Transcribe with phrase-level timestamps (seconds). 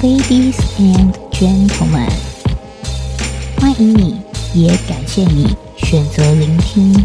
[0.00, 2.08] Ladies and gentlemen，
[3.56, 4.20] 欢迎你，
[4.54, 7.04] 也感谢你选择聆听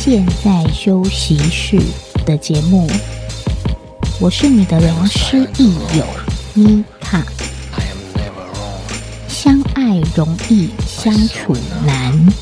[0.00, 1.80] 现在休息室
[2.26, 2.90] 的节目。
[4.18, 6.04] 我是你的良师益友
[6.54, 7.24] 妮卡。
[9.28, 12.34] 相爱容易相处难，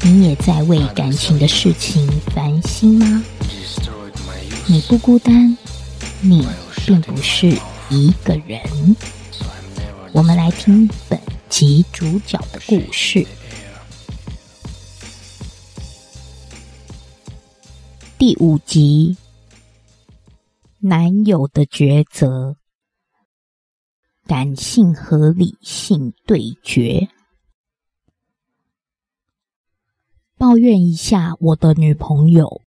[0.00, 3.22] 你也在为感情的事情烦心吗？
[4.64, 5.54] 你不孤单，
[6.22, 6.46] 你
[6.86, 7.54] 并不是
[7.90, 8.60] 一个人。
[10.14, 13.26] 我们来听本集主角的故事。
[18.16, 19.16] 第五集，
[20.78, 22.56] 男友的抉择。
[24.24, 27.08] 感性和理性对决。
[30.38, 32.62] 抱怨一下我的女朋友，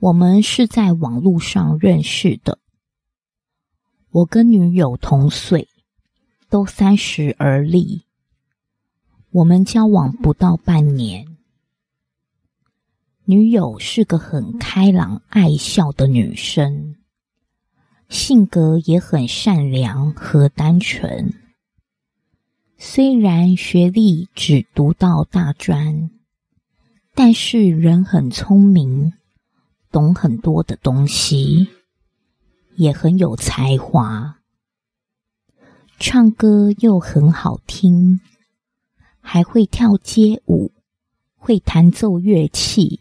[0.00, 2.58] 我们是在网络上认识的。
[4.10, 5.68] 我跟女友同岁，
[6.48, 8.02] 都三十而立。
[9.30, 11.36] 我们交往不到半年，
[13.26, 16.96] 女友是个很开朗、爱笑的女生。
[18.08, 21.34] 性格也很善良和单纯，
[22.78, 26.10] 虽然学历只读到大专，
[27.14, 29.12] 但是人很聪明，
[29.92, 31.68] 懂很多的东西，
[32.78, 34.38] 也很有才华，
[35.98, 38.20] 唱歌又很好听，
[39.20, 40.70] 还会跳街舞，
[41.34, 43.00] 会弹奏乐器，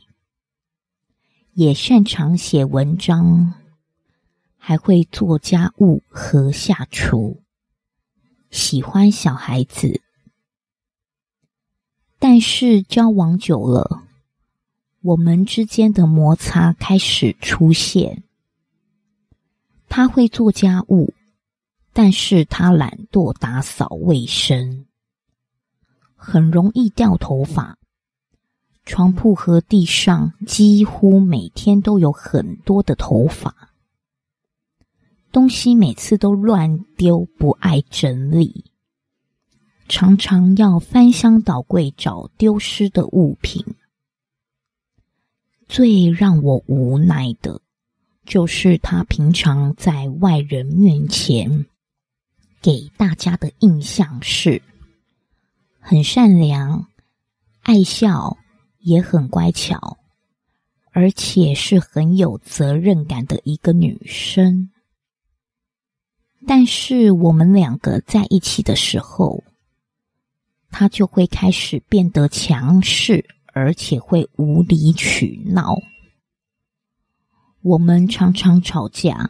[1.54, 3.54] 也擅长写文章。
[4.58, 7.42] 还会做家务和下厨，
[8.50, 10.02] 喜欢小孩子，
[12.20, 14.04] 但是交往久了，
[15.02, 18.24] 我们之间的摩擦开始出现。
[19.90, 21.14] 他会做家务，
[21.94, 24.86] 但是他懒惰打扫卫生，
[26.16, 27.78] 很容易掉头发，
[28.86, 33.72] 床铺和地上几乎每天都有很多的头发。
[35.32, 38.66] 东西每次都乱丢，不爱整理，
[39.88, 43.64] 常常要翻箱倒柜找丢失的物品。
[45.68, 47.62] 最让我无奈的，
[48.28, 51.66] 就是他平常在外人面前
[52.62, 54.62] 给大家的印象是
[55.80, 56.88] 很善良、
[57.62, 58.38] 爱笑，
[58.80, 59.98] 也很乖巧，
[60.92, 64.70] 而且是很有责任感的一个女生。
[66.46, 69.42] 但是我们两个在一起的时候，
[70.70, 73.24] 他就会开始变得强势，
[73.54, 75.78] 而且会无理取闹。
[77.68, 79.30] 我们常常吵架，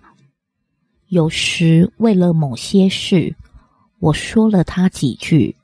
[1.07, 3.35] 有时为了某些事，
[3.97, 5.55] 我说了他几句，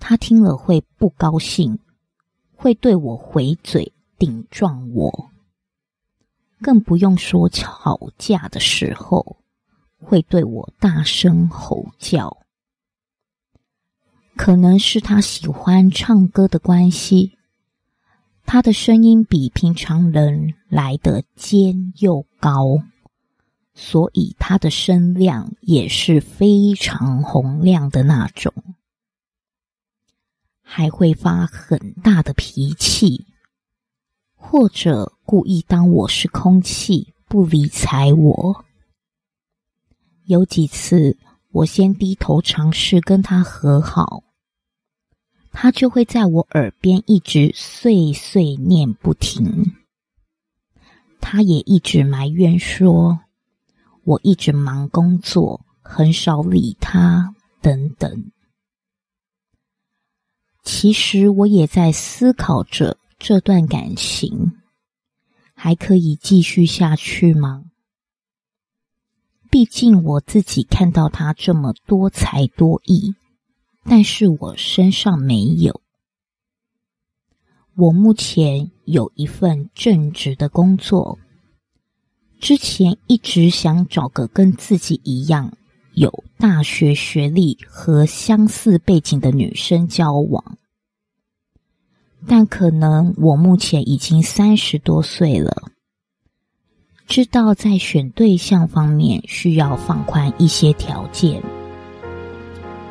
[0.00, 1.78] 他听了会不高兴，
[2.56, 5.30] 会对我回嘴顶撞我。
[6.60, 9.36] 更不用说吵架的时候。
[9.98, 12.36] 会对我大声吼叫，
[14.36, 17.38] 可能是他喜欢唱歌的关系，
[18.46, 22.78] 他的声音比平常人来得尖又高，
[23.74, 28.54] 所以他的声量也是非常洪亮的那种，
[30.62, 33.26] 还会发很大的脾气，
[34.36, 38.64] 或者故意当我是空气，不理睬我。
[40.24, 41.18] 有几次，
[41.50, 44.22] 我先低头尝试跟他和好，
[45.58, 49.74] 他就会在我耳边一直碎碎念不停。
[51.18, 53.20] 他也一直埋怨说，
[54.04, 58.30] 我一直忙工作，很少理他等等。
[60.62, 64.58] 其实我也在思考着，这段感情
[65.54, 67.64] 还可以继续下去吗？
[69.50, 73.14] 毕竟我自己看到他这么多才多艺，
[73.88, 75.80] 但是我身上没有。
[77.76, 81.18] 我目前有一份正职的工作，
[82.40, 85.52] 之前一直想找个跟自己一样
[85.92, 90.58] 有大学学历和相似背景的女生交往，
[92.26, 95.70] 但可能我目前已经三十多岁了。
[97.06, 101.42] 知道在选对象方面需要放宽一些条件，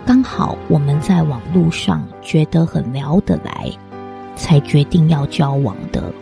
[0.05, 3.71] 刚好我们在网络上觉得很聊得来，
[4.35, 6.13] 才决定要交往的。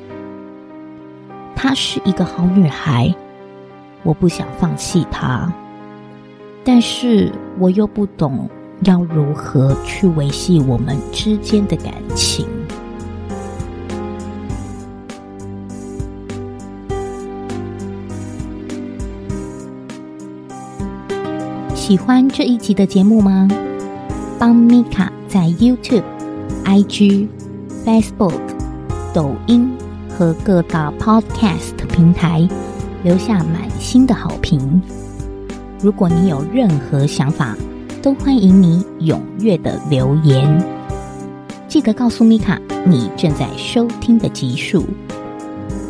[1.53, 3.13] 她是一个好女孩，
[4.03, 5.51] 我不想放弃她，
[6.63, 8.49] 但是我又不懂
[8.85, 12.47] 要如何去维系我们之间的感情。
[21.75, 23.45] 喜欢这一集的节目吗？
[24.45, 26.03] 帮米卡在 YouTube、
[26.65, 27.29] IG、
[27.85, 28.41] Facebook、
[29.13, 29.71] 抖音
[30.09, 32.45] 和各大 Podcast 平台
[33.05, 34.81] 留下满心的好评。
[35.79, 37.55] 如果你有任何想法，
[38.01, 40.61] 都欢迎你踊跃的留言。
[41.69, 44.83] 记得告诉米卡你正在收听的集数。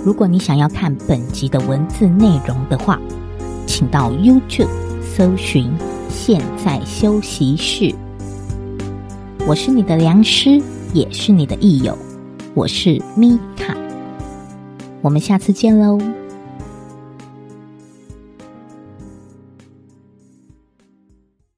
[0.06, 3.00] 如果你想要看本集的文字内容的话，
[3.66, 4.70] 请到 YouTube。
[5.02, 5.72] 搜寻
[6.08, 7.94] 现在休息室。
[9.45, 10.62] 我是你的良师，
[10.94, 11.98] 也是你的益友，
[12.54, 13.75] 我是米卡。
[15.01, 16.00] 我们下次见喽。